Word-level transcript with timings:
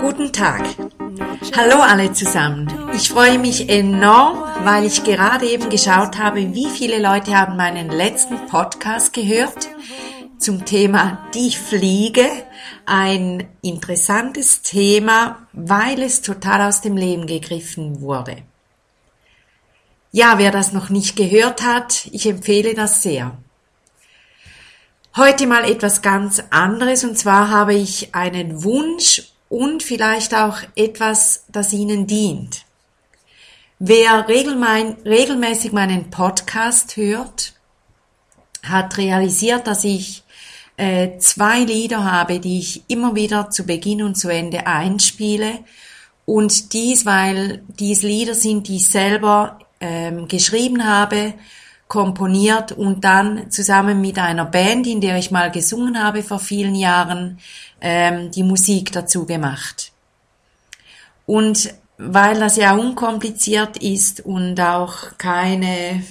Guten 0.00 0.32
Tag. 0.32 0.62
Hallo 1.54 1.82
alle 1.82 2.10
zusammen. 2.14 2.72
Ich 2.94 3.10
freue 3.10 3.38
mich 3.38 3.68
enorm, 3.68 4.38
weil 4.64 4.86
ich 4.86 5.04
gerade 5.04 5.46
eben 5.46 5.68
geschaut 5.68 6.16
habe, 6.16 6.54
wie 6.54 6.70
viele 6.70 6.98
Leute 6.98 7.36
haben 7.36 7.56
meinen 7.56 7.90
letzten 7.90 8.46
Podcast 8.46 9.12
gehört 9.12 9.68
zum 10.38 10.64
Thema 10.64 11.28
Die 11.34 11.50
Fliege. 11.52 12.26
Ein 12.86 13.46
interessantes 13.60 14.62
Thema, 14.62 15.46
weil 15.52 16.00
es 16.02 16.22
total 16.22 16.68
aus 16.68 16.80
dem 16.80 16.96
Leben 16.96 17.26
gegriffen 17.26 18.00
wurde. 18.00 18.38
Ja, 20.12 20.38
wer 20.38 20.50
das 20.50 20.72
noch 20.72 20.88
nicht 20.88 21.14
gehört 21.14 21.62
hat, 21.62 22.06
ich 22.10 22.24
empfehle 22.24 22.72
das 22.72 23.02
sehr. 23.02 23.36
Heute 25.14 25.46
mal 25.46 25.70
etwas 25.70 26.00
ganz 26.00 26.42
anderes 26.48 27.04
und 27.04 27.18
zwar 27.18 27.50
habe 27.50 27.74
ich 27.74 28.14
einen 28.14 28.64
Wunsch 28.64 29.29
und 29.50 29.82
vielleicht 29.82 30.34
auch 30.34 30.58
etwas, 30.76 31.44
das 31.48 31.74
Ihnen 31.74 32.06
dient. 32.06 32.64
Wer 33.78 34.26
regelmäßig 34.28 35.72
meinen 35.72 36.08
Podcast 36.10 36.96
hört, 36.96 37.54
hat 38.62 38.96
realisiert, 38.96 39.66
dass 39.66 39.84
ich 39.84 40.22
äh, 40.76 41.18
zwei 41.18 41.60
Lieder 41.60 42.04
habe, 42.04 42.40
die 42.40 42.60
ich 42.60 42.84
immer 42.88 43.14
wieder 43.14 43.50
zu 43.50 43.64
Beginn 43.64 44.02
und 44.02 44.16
zu 44.16 44.28
Ende 44.28 44.66
einspiele. 44.66 45.58
Und 46.26 46.72
dies, 46.72 47.04
weil 47.04 47.62
dies 47.68 48.02
Lieder 48.02 48.34
sind, 48.34 48.68
die 48.68 48.76
ich 48.76 48.86
selber 48.86 49.58
ähm, 49.80 50.28
geschrieben 50.28 50.86
habe, 50.86 51.34
komponiert 51.90 52.70
und 52.70 53.02
dann 53.02 53.50
zusammen 53.50 54.00
mit 54.00 54.16
einer 54.16 54.44
Band, 54.44 54.86
in 54.86 55.00
der 55.00 55.18
ich 55.18 55.32
mal 55.32 55.50
gesungen 55.50 56.00
habe 56.00 56.22
vor 56.22 56.38
vielen 56.38 56.76
Jahren, 56.76 57.40
ähm, 57.80 58.30
die 58.30 58.44
Musik 58.44 58.92
dazu 58.92 59.26
gemacht. 59.26 59.90
Und 61.26 61.74
weil 61.98 62.38
das 62.38 62.56
ja 62.56 62.76
unkompliziert 62.76 63.76
ist 63.78 64.20
und 64.20 64.60
auch 64.60 65.18
keine 65.18 66.04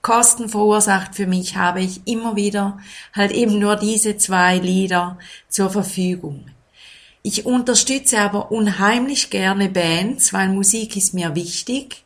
Kosten 0.00 0.48
verursacht 0.48 1.14
für 1.14 1.26
mich, 1.26 1.54
habe 1.54 1.82
ich 1.82 2.00
immer 2.06 2.34
wieder 2.34 2.78
halt 3.14 3.32
eben 3.32 3.58
nur 3.58 3.76
diese 3.76 4.16
zwei 4.16 4.56
Lieder 4.56 5.18
zur 5.50 5.68
Verfügung. 5.68 6.46
Ich 7.22 7.44
unterstütze 7.44 8.20
aber 8.20 8.50
unheimlich 8.50 9.28
gerne 9.28 9.68
Bands, 9.68 10.32
weil 10.32 10.48
Musik 10.48 10.96
ist 10.96 11.12
mir 11.12 11.34
wichtig 11.34 12.04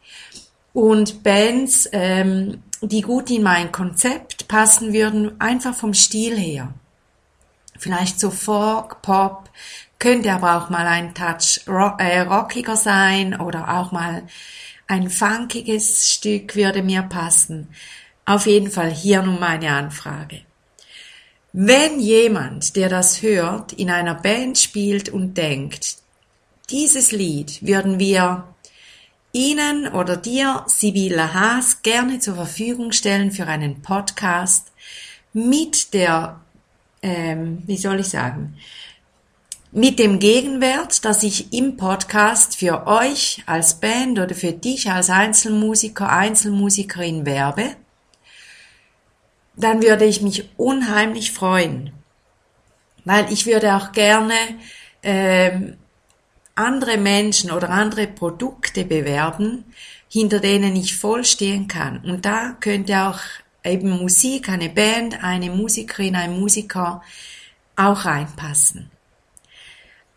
und 0.72 1.22
Bands 1.22 1.88
ähm, 1.92 2.62
die 2.80 3.02
gut 3.02 3.30
in 3.30 3.42
mein 3.42 3.72
Konzept 3.72 4.48
passen 4.48 4.92
würden, 4.92 5.40
einfach 5.40 5.74
vom 5.74 5.94
Stil 5.94 6.36
her. 6.38 6.72
Vielleicht 7.78 8.18
so 8.20 8.30
Folk, 8.30 9.02
Pop, 9.02 9.50
könnte 9.98 10.32
aber 10.32 10.56
auch 10.56 10.70
mal 10.70 10.86
ein 10.86 11.14
Touch 11.14 11.60
rock, 11.68 12.00
äh, 12.00 12.20
rockiger 12.20 12.76
sein 12.76 13.40
oder 13.40 13.78
auch 13.78 13.92
mal 13.92 14.24
ein 14.86 15.10
funkiges 15.10 16.12
Stück 16.12 16.56
würde 16.56 16.82
mir 16.82 17.02
passen. 17.02 17.68
Auf 18.24 18.46
jeden 18.46 18.70
Fall 18.70 18.90
hier 18.90 19.22
nun 19.22 19.40
meine 19.40 19.70
Anfrage. 19.70 20.42
Wenn 21.52 22.00
jemand, 22.00 22.76
der 22.76 22.88
das 22.88 23.22
hört, 23.22 23.72
in 23.72 23.90
einer 23.90 24.14
Band 24.14 24.58
spielt 24.58 25.08
und 25.08 25.34
denkt, 25.34 25.96
dieses 26.70 27.12
Lied 27.12 27.66
würden 27.66 27.98
wir 27.98 28.44
Ihnen 29.38 29.86
oder 29.86 30.16
dir, 30.16 30.64
Sibylla 30.66 31.32
Haas, 31.32 31.82
gerne 31.82 32.18
zur 32.18 32.34
Verfügung 32.34 32.90
stellen 32.90 33.30
für 33.30 33.46
einen 33.46 33.82
Podcast 33.82 34.72
mit 35.32 35.94
der, 35.94 36.40
ähm, 37.02 37.62
wie 37.64 37.76
soll 37.76 38.00
ich 38.00 38.08
sagen, 38.08 38.56
mit 39.70 40.00
dem 40.00 40.18
Gegenwert, 40.18 41.04
dass 41.04 41.22
ich 41.22 41.52
im 41.52 41.76
Podcast 41.76 42.56
für 42.56 42.88
euch 42.88 43.44
als 43.46 43.78
Band 43.78 44.18
oder 44.18 44.34
für 44.34 44.52
dich 44.52 44.90
als 44.90 45.08
Einzelmusiker, 45.08 46.10
Einzelmusikerin 46.10 47.24
werbe, 47.24 47.76
dann 49.54 49.82
würde 49.82 50.04
ich 50.04 50.20
mich 50.20 50.50
unheimlich 50.56 51.30
freuen, 51.30 51.92
weil 53.04 53.32
ich 53.32 53.46
würde 53.46 53.76
auch 53.76 53.92
gerne 53.92 54.34
ähm, 55.04 55.76
andere 56.58 56.98
Menschen 56.98 57.50
oder 57.50 57.70
andere 57.70 58.06
Produkte 58.06 58.84
bewerben, 58.84 59.64
hinter 60.08 60.40
denen 60.40 60.74
ich 60.76 60.96
voll 60.96 61.24
stehen 61.24 61.68
kann. 61.68 61.98
Und 62.04 62.24
da 62.24 62.56
könnte 62.60 62.98
auch 63.02 63.20
eben 63.64 63.90
Musik, 63.90 64.48
eine 64.48 64.68
Band, 64.68 65.22
eine 65.22 65.50
Musikerin, 65.50 66.16
ein 66.16 66.38
Musiker 66.38 67.02
auch 67.76 68.04
reinpassen. 68.04 68.90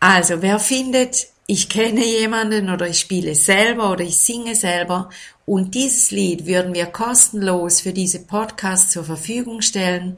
Also, 0.00 0.42
wer 0.42 0.58
findet, 0.58 1.28
ich 1.46 1.68
kenne 1.68 2.04
jemanden 2.04 2.70
oder 2.70 2.88
ich 2.88 3.00
spiele 3.00 3.34
selber 3.34 3.92
oder 3.92 4.02
ich 4.02 4.18
singe 4.18 4.54
selber 4.54 5.10
und 5.46 5.74
dieses 5.74 6.10
Lied 6.10 6.46
würden 6.46 6.74
wir 6.74 6.86
kostenlos 6.86 7.80
für 7.80 7.92
diese 7.92 8.20
Podcast 8.20 8.90
zur 8.90 9.04
Verfügung 9.04 9.60
stellen, 9.60 10.16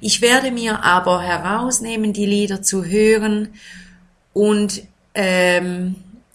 Ich 0.03 0.21
werde 0.21 0.51
mir 0.51 0.85
aber 0.85 1.23
herausnehmen, 1.23 2.13
die 2.13 2.27
Lieder 2.27 2.61
zu 2.61 2.85
hören 2.85 3.55
und 4.35 4.83
ähm, 5.15 5.95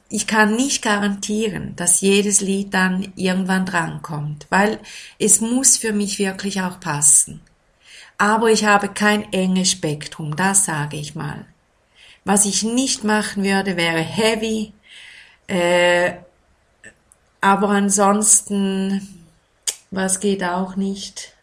ich 0.09 0.25
kann 0.25 0.55
nicht 0.55 0.81
garantieren, 0.81 1.75
dass 1.75 2.01
jedes 2.01 2.41
Lied 2.41 2.73
dann 2.73 3.13
irgendwann 3.15 3.67
drankommt, 3.67 4.47
weil 4.49 4.79
es 5.19 5.41
muss 5.41 5.77
für 5.77 5.93
mich 5.93 6.17
wirklich 6.17 6.61
auch 6.61 6.79
passen 6.79 7.41
aber 8.19 8.51
ich 8.51 8.65
habe 8.65 8.89
kein 8.89 9.31
enges 9.33 9.71
Spektrum, 9.71 10.35
das 10.35 10.65
sage 10.65 10.97
ich 10.97 11.15
mal. 11.15 11.45
Was 12.25 12.45
ich 12.45 12.63
nicht 12.63 13.03
machen 13.03 13.43
würde, 13.43 13.77
wäre 13.77 14.01
heavy, 14.01 14.73
äh, 15.47 16.13
aber 17.41 17.69
ansonsten, 17.69 19.25
was 19.89 20.19
geht 20.19 20.43
auch 20.43 20.75
nicht? 20.75 21.33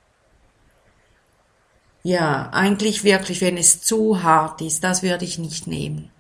Ja, 2.02 2.50
eigentlich 2.52 3.02
wirklich, 3.02 3.40
wenn 3.40 3.56
es 3.56 3.80
zu 3.80 4.22
hart 4.22 4.60
ist, 4.60 4.84
das 4.84 5.02
würde 5.02 5.24
ich 5.24 5.38
nicht 5.38 5.66
nehmen. 5.66 6.10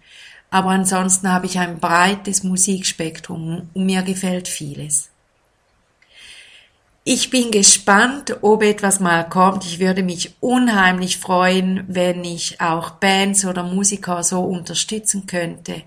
Aber 0.50 0.70
ansonsten 0.70 1.30
habe 1.30 1.46
ich 1.46 1.58
ein 1.58 1.80
breites 1.80 2.42
Musikspektrum 2.42 3.68
und 3.74 3.84
mir 3.84 4.02
gefällt 4.02 4.48
vieles. 4.48 5.10
Ich 7.08 7.30
bin 7.30 7.52
gespannt, 7.52 8.38
ob 8.42 8.64
etwas 8.64 8.98
mal 8.98 9.28
kommt. 9.28 9.64
Ich 9.64 9.78
würde 9.78 10.02
mich 10.02 10.34
unheimlich 10.40 11.18
freuen, 11.18 11.84
wenn 11.86 12.24
ich 12.24 12.60
auch 12.60 12.90
Bands 12.90 13.44
oder 13.44 13.62
Musiker 13.62 14.24
so 14.24 14.40
unterstützen 14.40 15.24
könnte. 15.24 15.84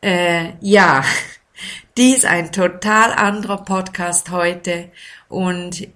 Äh, 0.00 0.54
ja, 0.62 1.04
dies 1.98 2.24
ein 2.24 2.50
total 2.50 3.12
anderer 3.12 3.58
Podcast 3.58 4.30
heute 4.30 4.88
und 5.28 5.86